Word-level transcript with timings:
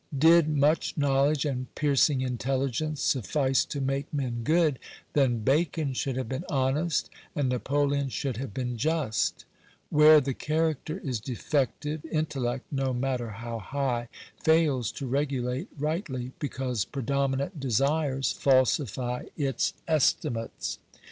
Did 0.17 0.49
much 0.49 0.97
knowledge 0.97 1.45
and 1.45 1.67
piercing 1.75 2.21
intelligence 2.21 3.03
suffice 3.03 3.63
to 3.65 3.79
make 3.79 4.11
men 4.11 4.41
good, 4.43 4.79
then 5.13 5.43
Bacon 5.43 5.93
should 5.93 6.17
have 6.17 6.27
been 6.27 6.43
honest, 6.49 7.07
and 7.35 7.49
Napoleon 7.49 8.09
should 8.09 8.37
have 8.37 8.51
been 8.51 8.77
just. 8.77 9.45
Where 9.91 10.19
the 10.19 10.33
character 10.33 10.97
is 10.97 11.19
defective, 11.19 12.03
intellect, 12.05 12.65
no 12.71 12.95
matter 12.95 13.29
how 13.29 13.59
high, 13.59 14.07
fails 14.43 14.91
to 14.93 15.05
regulate 15.05 15.67
rightly, 15.77 16.31
because 16.39 16.83
predominant 16.83 17.59
desires 17.59 18.31
falsify 18.31 19.25
its 19.37 19.75
estimates. 19.87 20.79